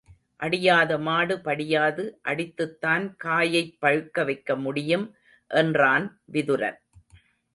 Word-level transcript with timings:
அடியாத 0.39 0.97
மாடு 0.97 1.35
படியாது 1.41 2.03
அடித்துத்தான் 2.23 3.05
காயைப் 3.17 3.77
பழுக்க 3.81 4.25
வைக்க 4.25 4.55
முடியும் 4.55 5.05
என்றான் 5.51 6.07
விதுரன். 6.31 6.79